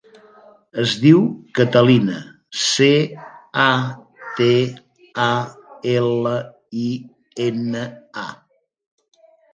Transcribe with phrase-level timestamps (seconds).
[0.83, 1.19] Es diu
[1.57, 2.15] Catalina:
[2.61, 2.87] ce,
[3.63, 3.67] a,
[4.39, 4.49] te,
[5.27, 5.31] a,
[5.93, 6.35] ela,
[6.85, 6.87] i,
[7.49, 7.83] ena,
[8.23, 8.29] a.